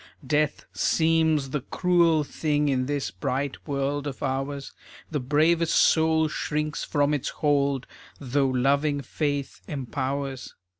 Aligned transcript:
Death 0.25 0.65
seems 0.73 1.51
the 1.51 1.61
cruel 1.61 2.23
thing 2.23 2.69
In 2.69 2.87
this 2.87 3.11
bright 3.11 3.67
world 3.67 4.07
of 4.07 4.23
ours. 4.23 4.71
The 5.11 5.19
bravest 5.19 5.75
soul 5.75 6.27
shrinks 6.27 6.83
from 6.83 7.13
its 7.13 7.29
hold 7.29 7.85
Though 8.19 8.47
loving 8.49 9.01
faith 9.01 9.61
empowers. 9.67 10.55